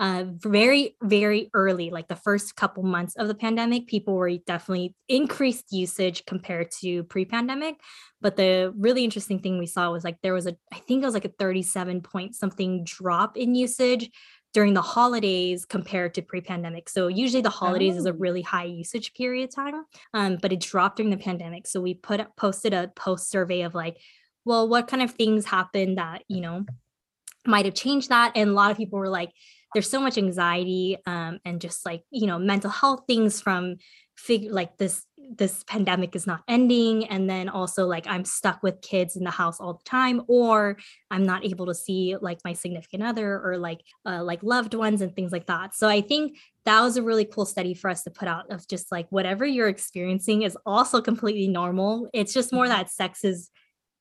[0.01, 4.95] uh, very, very early, like the first couple months of the pandemic, people were definitely
[5.11, 7.77] increased usage compared to pre-pandemic.
[8.23, 11.07] But the really interesting thing we saw was like there was a, I think it
[11.07, 14.11] was like a 37 point something drop in usage
[14.55, 16.89] during the holidays compared to pre-pandemic.
[16.89, 18.17] So usually the holidays is a Oh.
[18.19, 19.85] really high usage period time,
[20.15, 21.67] um, but it dropped during the pandemic.
[21.67, 23.99] So we put posted a post survey of like,
[24.47, 26.65] well, what kind of things happened that you know
[27.47, 29.31] might have changed that, and a lot of people were like,
[29.75, 33.77] there's so much anxiety um, and just like you know mental health things from
[34.17, 35.07] fig like this
[35.37, 39.31] this pandemic is not ending and then also like i'm stuck with kids in the
[39.31, 40.77] house all the time or
[41.11, 45.01] i'm not able to see like my significant other or like uh, like loved ones
[45.01, 48.03] and things like that so i think that was a really cool study for us
[48.03, 52.53] to put out of just like whatever you're experiencing is also completely normal it's just
[52.53, 52.71] more Mhm.
[52.71, 53.51] that sex is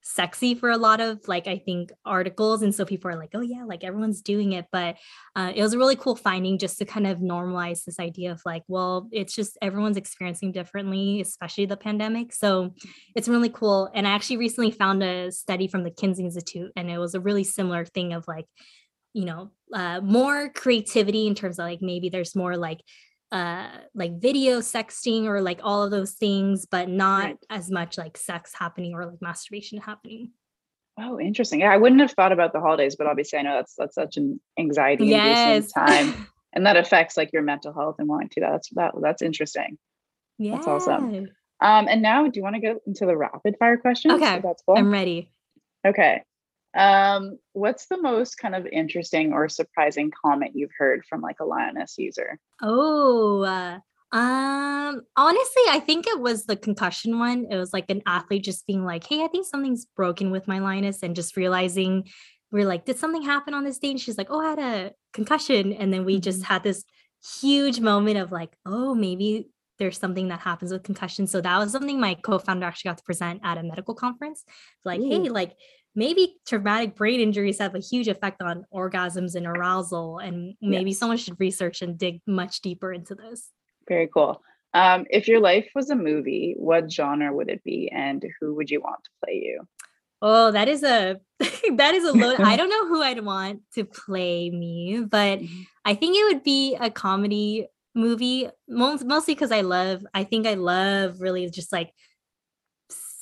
[0.09, 3.41] sexy for a lot of like i think articles and so people are like oh
[3.41, 4.97] yeah like everyone's doing it but
[5.35, 8.41] uh, it was a really cool finding just to kind of normalize this idea of
[8.43, 12.73] like well it's just everyone's experiencing differently especially the pandemic so
[13.15, 16.89] it's really cool and i actually recently found a study from the kinsey institute and
[16.89, 18.45] it was a really similar thing of like
[19.13, 22.79] you know uh, more creativity in terms of like maybe there's more like
[23.31, 27.37] uh like video sexting or like all of those things but not Right.
[27.49, 30.31] as much like sex happening or like masturbation happening
[31.01, 31.61] Oh, interesting.
[31.61, 34.17] Yeah, I wouldn't have thought about the holidays, but obviously I know that's that's such
[34.17, 36.27] an anxiety yes inducing time.
[36.53, 38.41] And that affects like your mental health and wanting to.
[38.41, 39.77] That's that that's interesting.
[40.39, 41.29] yeah That's awesome.
[41.61, 44.15] Um, and now do you want to go into the rapid fire questions?
[44.15, 44.75] Okay, That's cool.
[44.77, 45.31] i'm ready
[45.87, 46.23] Okay.
[46.75, 51.45] Um, what's the most kind of interesting or surprising comment you've heard from like a
[51.45, 52.39] Lioness user?
[52.61, 53.79] Oh, uh,
[54.11, 57.47] um, honestly, I think it was the concussion one.
[57.49, 60.59] It was like an athlete just being like, "Hey, I think something's broken with my
[60.59, 62.07] Lioness," and just realizing
[62.51, 64.91] we're like, "Did something happen on this day?" And she's like, "Oh, I had a
[65.13, 66.83] concussion," and then we just had this
[67.39, 71.25] huge moment of like, "Oh, maybe." There's something that happens with concussion.
[71.25, 74.43] So that was something my co-founder actually got to present at a medical conference.
[74.83, 75.53] Like, hey, like
[75.95, 80.99] maybe traumatic brain injuries have a huge effect on orgasms and arousal and maybe Yes.
[80.99, 83.51] someone should research and dig much deeper into this
[83.87, 84.41] Very cool.
[84.73, 88.69] Um, if your life was a movie, what genre would it be, and who would
[88.69, 89.61] you want to play you?
[90.21, 91.19] Oh, that is a
[91.77, 92.39] that is a load.
[92.41, 95.61] I don't know who I'd want to play me, but Mm-hmm.
[95.85, 100.05] I think it would be a comedy movie, mostly because I love.
[100.13, 101.91] I think I love really just like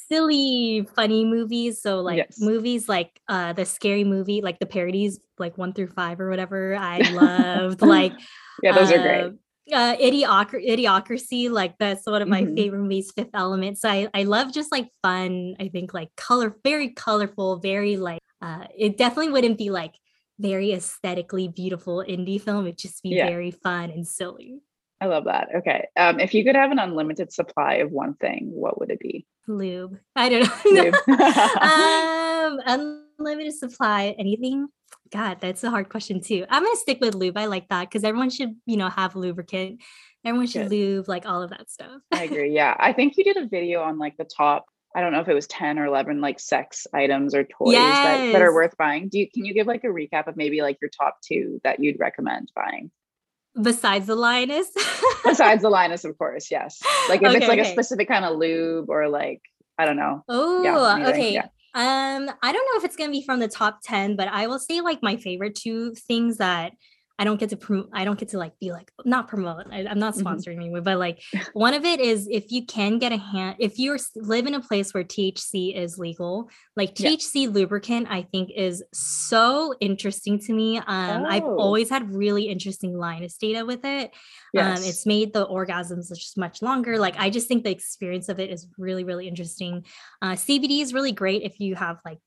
[0.08, 1.82] silly, funny movies.
[1.82, 2.39] So like Yes.
[2.39, 6.76] movies like uh the scary movie, like the parodies, like one through five or whatever.
[6.76, 8.13] I loved like
[8.63, 9.26] Yeah, those are great.
[9.26, 9.30] uh,
[9.74, 12.56] uh idiocracy like that's one of my Mhm.
[12.56, 16.56] favorite movies fifth element so I, I love just like fun i think like color
[16.63, 19.96] very colorful very like uh it definitely wouldn't be like
[20.39, 23.26] very aesthetically beautiful indie film it'd just be Yeah.
[23.26, 24.62] very fun and silly
[24.99, 25.49] I love that.
[25.57, 25.88] Okay.
[25.95, 29.25] Um, if you could have an unlimited supply of one thing, what would it be?
[29.49, 30.91] lube i don't know
[32.67, 34.67] um unlimited supply anything
[35.10, 38.03] god that's a hard question too i'm gonna stick with lube i like that because
[38.03, 39.79] everyone should you know have lubricant
[40.25, 40.71] everyone should Good.
[40.71, 42.53] lube like all of that stuff I agree.
[42.53, 42.75] Yeah.
[42.77, 45.33] I think you did a video on like the top, I don't know if it
[45.33, 49.10] was 10 or 11 like sex items or toys that, that are worth buying.
[49.10, 51.79] Do you, can you give like a recap of maybe like your top two that
[51.79, 52.91] you'd recommend buying?
[53.62, 54.70] Besides the lioness
[55.24, 56.50] Besides the Lioness, of course.
[56.50, 56.82] Yes.
[57.10, 59.41] Like if it's Okay, like a specific kind of lube or like,
[59.78, 60.24] I don't know.
[60.30, 60.63] Oh,
[60.96, 61.34] anything, okay.
[61.34, 61.48] yeah.
[61.74, 64.60] Um, I don't know if it's gonna be from the top 10, but I will
[64.60, 66.74] say like my favorite two things that
[67.19, 69.65] I don't get to promote, I don't get to like be like not promote.
[69.71, 70.23] I, I'm not Mhm.
[70.23, 71.21] sponsoring anyway, but like
[71.53, 74.60] one of it is if you can get a hand, if you live in a
[74.62, 77.10] place where THC is legal, like Yeah.
[77.12, 80.77] THC lubricant, I think is so interesting to me.
[80.77, 81.58] Um, I've Oh.
[81.58, 84.12] always had really interesting Lioness data with it.
[84.53, 84.80] Yes.
[84.80, 86.97] Um, it's made the orgasms just much longer.
[86.99, 89.86] Like I just think the experience of it is really, really interesting.
[90.21, 92.19] Uh, CBD is really great if you have like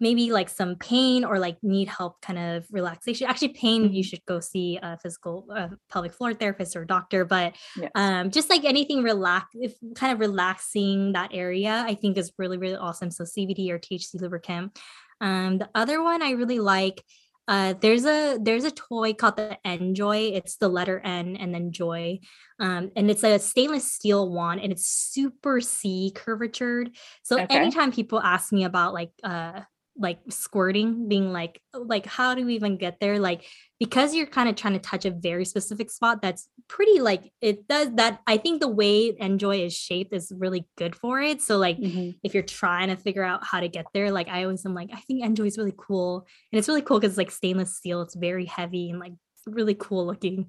[0.00, 3.26] maybe like some pain or like need help kind of relaxation.
[3.26, 4.04] Actually, pain you Mhm.
[4.04, 7.24] should go see a physical uh, pelvic floor therapist or doctor.
[7.24, 7.90] But yes.
[7.94, 12.58] um, just like anything relax, if kind of relaxing that area, I think is really,
[12.58, 13.10] really awesome.
[13.10, 14.78] So CBD or THC lubricant.
[15.20, 17.02] Um, the other one I really like,
[17.48, 20.32] uh, there's a there's a toy called the Njoy.
[20.36, 22.20] It's the letter N and then joy,
[22.60, 26.94] um, and it's a stainless steel wand, and it's super C curvatured.
[27.22, 27.56] So Okay.
[27.56, 29.62] anytime people ask me about like uh
[29.98, 33.44] like squirting being like "Oh, like how do we even get there like
[33.80, 37.66] because you're kind of trying to touch a very specific spot that's pretty like it
[37.66, 41.58] does that i think the way Njoy is shaped is really good for it so
[41.58, 42.16] like Mhm.
[42.22, 44.90] if you're trying to figure out how to get there like i always am like
[44.92, 48.00] i think Njoy is really cool and it's really cool because it's like stainless steel
[48.02, 49.12] it's very heavy and like
[49.46, 50.46] really cool looking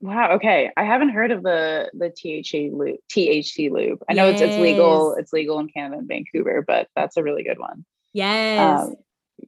[0.00, 0.32] Wow.
[0.32, 0.68] Okay.
[0.76, 2.96] I haven't heard of the the THC lube.
[3.08, 4.02] THC lube.
[4.08, 5.14] I know it's it's legal.
[5.14, 7.84] It's legal in Canada and Vancouver, but that's a really good one.
[8.12, 8.94] Yes Um,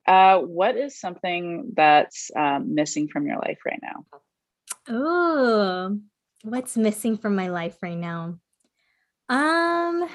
[0.06, 4.04] uh, what is something that's um, missing from your life right now?
[4.88, 5.98] Oh,
[6.42, 8.38] what's missing from my life right now?
[9.28, 10.08] Um,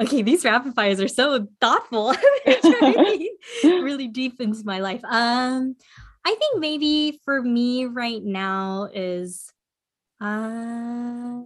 [0.00, 2.14] okay, these rapid fires are so thoughtful.
[2.64, 3.30] Really,
[3.64, 5.02] really deep into my life.
[5.04, 5.76] Um,
[6.24, 9.52] I think maybe for me right now is
[10.20, 11.40] uh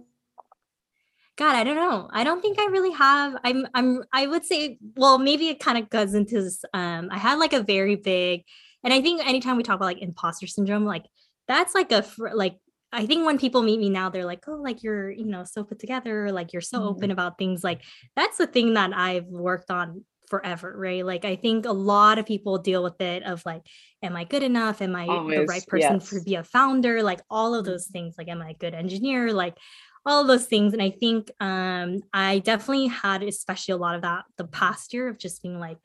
[1.37, 2.09] God, I don't know.
[2.11, 3.35] I don't think I really have.
[3.43, 6.63] I'm I'm I would say, well, maybe it kind of goes into this.
[6.73, 8.43] Um, I had like a very big,
[8.83, 11.05] and I think anytime we talk about like imposter syndrome, like
[11.47, 12.57] that's like a like
[12.91, 15.63] I think when people meet me now, they're like, oh, like you're, you know, so
[15.63, 16.87] put together, like you're so Mhm.
[16.89, 17.63] open about things.
[17.63, 17.81] Like
[18.15, 21.03] that's the thing that I've worked on forever, right?
[21.03, 23.63] Like I think a lot of people deal with it of like,
[24.03, 24.81] am I good enough?
[24.83, 27.01] Am I the right person to be a founder?
[27.01, 28.13] Like all of those things.
[28.19, 29.33] Like, am I a good engineer?
[29.33, 29.57] Like
[30.05, 30.73] all of those things.
[30.73, 35.07] And I think um I definitely had especially a lot of that the past year
[35.07, 35.77] of just being like,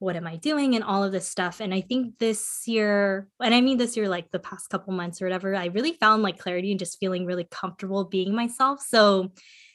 [0.00, 1.60] what am I doing and all of this stuff.
[1.60, 5.20] And I think this year, and I mean this year, like the past couple months
[5.20, 8.80] or whatever, I really found like clarity and just feeling really comfortable being myself.
[8.80, 9.30] So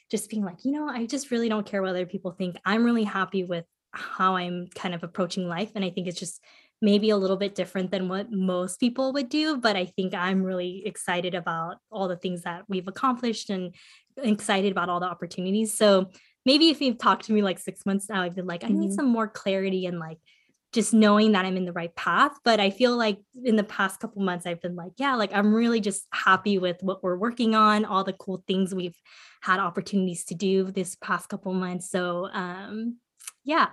[0.09, 2.57] just being like, you know, I just really don't care what other people think.
[2.65, 5.71] I'm really happy with how I'm kind of approaching life.
[5.75, 6.41] And I think it's just
[6.89, 9.57] maybe a little bit different than what most people would do.
[9.57, 13.73] But I think I'm really excited about all the things that we've accomplished and
[14.17, 15.75] excited about all the opportunities.
[15.75, 16.11] So
[16.45, 18.91] maybe if you've talked to me like six months now, I've been like, I need
[18.91, 18.95] Mhm.
[18.95, 20.19] some more clarity and like
[20.73, 22.33] just knowing that I'm in the right path.
[22.43, 25.53] But I feel like in the past couple months, I've been like, yeah, like I'm
[25.55, 28.99] really just happy with what we're working on, all the cool things we've
[29.41, 31.89] had opportunities to do this past couple months.
[31.89, 32.97] So um
[33.43, 33.67] yeah.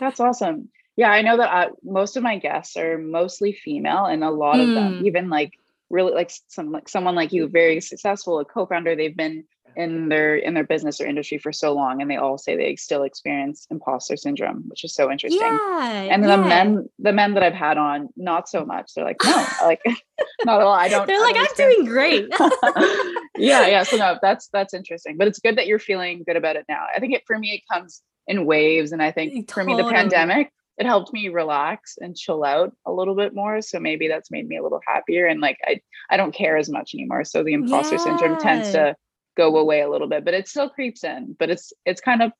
[0.00, 0.68] That's awesome.
[0.96, 4.60] Yeah, I know that I, most of my guests are mostly female, and a lot
[4.60, 5.06] of them, Mm.
[5.06, 5.52] even like
[5.90, 8.96] really like some like someone like you, very successful, a co-founder.
[8.96, 9.44] They've been
[9.76, 12.76] in their in their business or industry for so long, and they all say they
[12.76, 15.40] still experience imposter syndrome, which is so interesting.
[15.42, 16.08] Yeah.
[16.10, 18.94] And the men, the men that I've had on, not so much.
[18.94, 19.82] They're like, no, like
[20.46, 20.72] not at all.
[20.72, 21.06] I don't.
[21.06, 22.28] They're like, I'm doing great.
[23.36, 23.82] yeah, yeah.
[23.82, 25.18] So no, that's that's interesting.
[25.18, 26.86] But it's good that you're feeling good about it now.
[26.94, 28.92] I think it for me it comes in waves.
[28.92, 32.92] And I think for me the pandemic, it helped me relax and chill out a
[32.92, 33.62] little bit more.
[33.62, 35.26] So maybe that's made me a little happier.
[35.26, 37.24] And like I I don't care as much anymore.
[37.24, 38.04] So the imposter yeah.
[38.04, 38.94] syndrome tends to
[39.36, 41.36] go away a little bit, but it still creeps in.
[41.38, 42.32] But it's it's kind of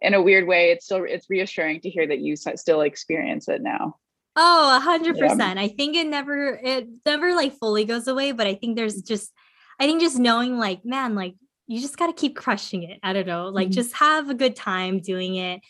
[0.00, 3.62] in a weird way, it's still it's reassuring to hear that you still experience it
[3.62, 3.96] now.
[4.36, 5.58] Oh, a hundred percent.
[5.58, 9.32] I think it never it never like fully goes away, but I think there's just
[9.80, 11.34] I think just knowing like, man, like
[11.66, 13.00] you just gotta keep crushing it.
[13.02, 13.74] I don't know, like mm-hmm.
[13.74, 15.60] just have a good time doing it.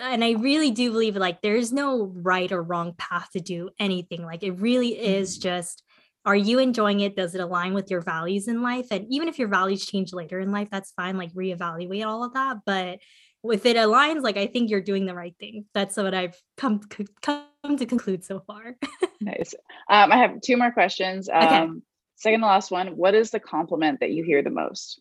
[0.00, 4.24] And I really do believe like there's no right or wrong path to do anything.
[4.24, 5.42] Like it really is mm-hmm.
[5.42, 5.82] just
[6.24, 7.16] are you enjoying it?
[7.16, 8.86] Does it align with your values in life?
[8.92, 11.16] And even if your values change later in life, that's fine.
[11.16, 12.58] Like reevaluate all of that.
[12.64, 13.00] But
[13.44, 15.64] if it aligns, like I think you're doing the right thing.
[15.74, 16.80] That's what I've come
[17.22, 18.76] come to conclude so far.
[19.20, 19.54] nice.
[19.90, 21.28] Um, I have two more questions.
[21.28, 21.70] Um, okay.
[22.16, 22.88] Second to last one.
[22.96, 25.00] What is the compliment that you hear the most?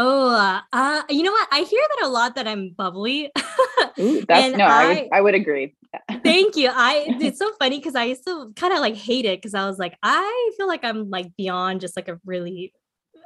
[0.00, 1.48] Oh, uh, you know what?
[1.50, 3.32] I hear that a lot that I'm bubbly.
[3.98, 5.74] Ooh, that's no, I, I, would I would agree.
[6.22, 6.70] thank you.
[6.72, 9.66] I it's so funny because I used to kind of like hate it because I
[9.66, 12.72] was like, I feel like I'm like beyond just like a really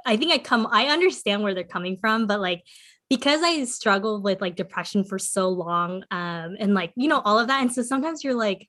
[0.07, 2.63] I think I come I understand where they're coming from, but like
[3.11, 7.39] because I struggled with like depression for so long, um, and like, you know, all
[7.39, 7.61] of that.
[7.61, 8.67] And so sometimes you're like,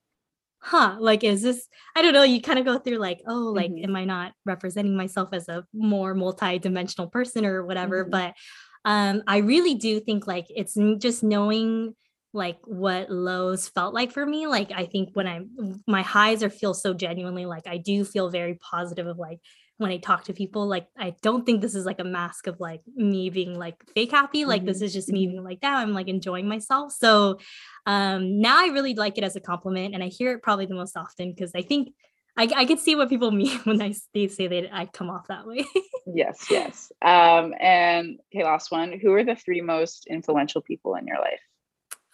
[0.64, 3.72] huh, like, is this, I don't know, you kind of go through like, oh, like,
[3.72, 3.84] mm-hmm.
[3.84, 8.03] am I not representing myself as a more multi-dimensional person or whatever?
[8.03, 8.11] Mm-hmm.
[8.11, 8.34] But
[8.86, 11.95] um, I really do think like it's just knowing
[12.34, 14.47] like what lows felt like for me.
[14.47, 18.30] Like I think when i'm my highs are feel so genuinely like I do feel
[18.30, 19.39] very positive of like
[19.84, 20.65] when I talk to people.
[20.65, 24.11] Like, I don't think this is like a mask of like me being like fake
[24.11, 24.45] happy.
[24.45, 24.67] Like, mm-hmm.
[24.69, 25.31] this is just me mm-hmm.
[25.34, 25.75] being like that.
[25.75, 26.93] I'm like enjoying myself.
[26.93, 27.38] So
[27.86, 29.93] um, now I really like it as a compliment.
[29.93, 31.89] And I hear it probably the most often because I think
[32.36, 35.27] I, I can see what people mean when I they say that I come off
[35.27, 35.65] that way.
[36.07, 36.91] yes, yes.
[37.01, 38.97] Um, and okay, last one.
[38.99, 41.41] Who are the three most influential people in your life?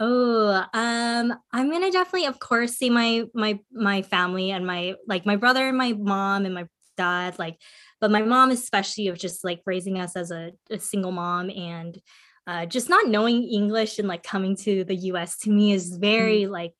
[0.01, 5.25] Oh, um, I'm gonna definitely, of course, see my my my family and my like
[5.25, 6.67] my brother and my mom and my
[6.99, 7.57] dad like
[8.01, 11.99] but my mom especially of just like raising us as a, a single mom and
[12.47, 16.41] uh, just not knowing english and like coming to the us to me is very
[16.43, 16.49] mm.
[16.49, 16.73] like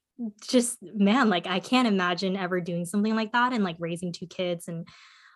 [0.49, 4.27] just man like i can't imagine ever doing something like that and like raising two
[4.27, 4.87] kids and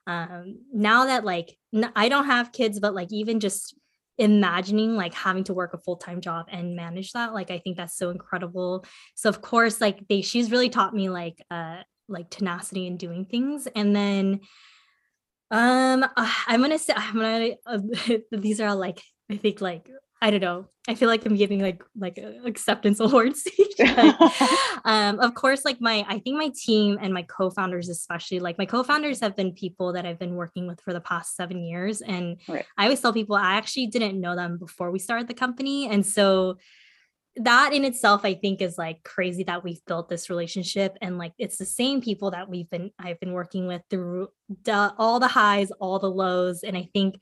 [0.08, 3.76] um now that like n- I don't have kids but like even just
[4.18, 7.98] imagining like having to work a full-time job and manage that like i think that's
[7.98, 11.78] so incredible so of course like they she's really taught me like uh
[12.08, 14.40] like tenacity in doing things and then
[15.54, 17.50] um, uh, I'm gonna say I'm gonna.
[17.66, 19.02] Uh, these are all like
[19.32, 19.88] I think like
[20.20, 20.66] I don't know.
[20.88, 23.48] I feel like I'm giving like like acceptance awards.
[24.86, 28.66] um, of course, like my I think my team and my co-founders, especially like my
[28.66, 32.42] co-founders, have been people that I've been working with for the past seven years, and
[32.48, 32.66] right.
[32.76, 36.04] I always tell people I actually didn't know them before we started the company, and
[36.04, 36.58] so
[37.38, 41.34] that in itself i think is like crazy that we've built this relationship and like
[41.40, 44.28] it's the same people that we've been i've been working with through
[44.64, 47.16] the, all the highs all the lows and i think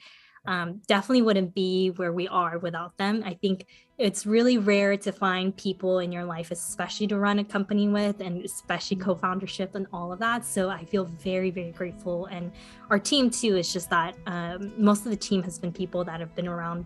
[0.47, 3.68] um, definitely wouldn't be where we are without them i think
[3.99, 8.20] it's really rare to find people in your life especially to run a company with
[8.20, 9.05] and especially mm-hmm.
[9.05, 12.51] co-foundership and all of that so i feel very very grateful and
[12.89, 16.20] our team too is just that um, most of the team has been people that
[16.20, 16.86] have been around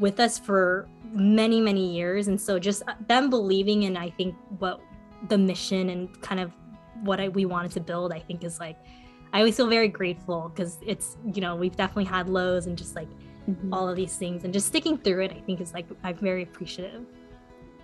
[0.00, 2.28] with us for many many years.
[2.28, 4.80] And so just uh, them believing in i think what
[5.28, 6.52] the mission and kind of
[7.02, 8.76] what I, we wanted to build i think is like
[9.32, 12.96] i always feel very grateful because it's you know we've definitely had lows and just
[12.96, 13.08] like
[13.48, 13.72] mm-hmm.
[13.72, 14.44] all of these things.
[14.44, 17.04] And just sticking through it i think is like i'm very appreciative.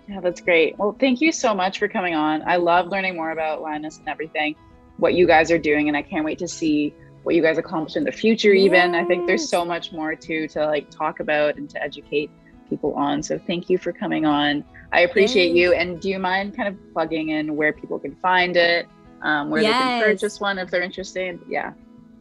[0.07, 0.77] Yeah that's great.
[0.77, 2.41] Well thank you so much for coming on.
[2.47, 4.55] I love learning more about Lioness and everything
[4.97, 6.93] what you guys are doing and i can't wait to see
[7.27, 8.65] what you guys accomplish in the future yes.
[8.65, 12.31] even i think there's so much more too to like talk about and to educate
[12.69, 14.63] people on so thank you for coming on
[14.93, 18.55] i appreciate you and do you mind kind of plugging in where people can find
[18.55, 18.87] it
[19.23, 19.73] um, where yes.
[19.73, 21.73] they can purchase one if they're interested yeah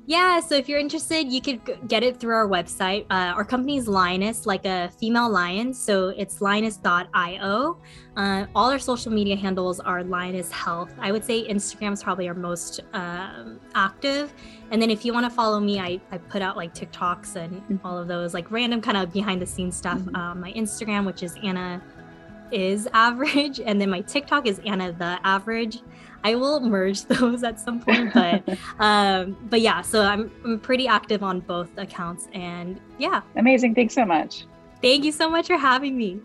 [0.08, 3.06] yeah, so if you're interested, you could get it through our website.
[3.10, 5.74] Uh, our company is Lioness, like a female lion.
[5.74, 7.76] So it's lioness.io.
[8.16, 10.94] Uh, all our social media handles are Lioness Health.
[11.00, 14.32] I would say Instagram is probably our most um, active.
[14.70, 17.62] And then if you want to follow me, I, I put out like TikToks and
[17.62, 17.86] mm-hmm.
[17.86, 19.98] all of those like random kind of behind the scenes stuff.
[19.98, 20.16] Mm-hmm.
[20.16, 21.82] Um, my Instagram, which is Anna
[22.50, 25.80] is average, and then my TikTok is Anna the average.
[26.24, 30.88] I will merge those at some point, but um, but yeah, so I'm, I'm pretty
[30.88, 33.22] active on both accounts, and yeah.
[33.36, 33.74] Amazing!
[33.74, 34.46] Thanks so much.
[34.82, 36.20] Thank you so much for having me.